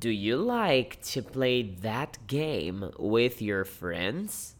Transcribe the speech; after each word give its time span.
Do 0.00 0.08
you 0.08 0.38
like 0.38 1.02
to 1.12 1.20
play 1.20 1.60
that 1.60 2.16
game 2.26 2.90
with 2.98 3.42
your 3.42 3.66
friends? 3.66 4.56